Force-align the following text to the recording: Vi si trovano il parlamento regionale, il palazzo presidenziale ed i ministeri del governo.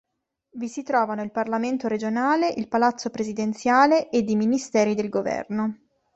Vi 0.53 0.67
si 0.67 0.81
trovano 0.81 1.21
il 1.21 1.29
parlamento 1.29 1.87
regionale, 1.87 2.51
il 2.57 2.67
palazzo 2.67 3.11
presidenziale 3.11 4.09
ed 4.09 4.27
i 4.31 4.35
ministeri 4.35 4.95
del 4.95 5.09
governo. 5.09 5.75